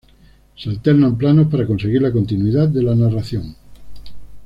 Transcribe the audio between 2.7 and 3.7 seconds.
la narración.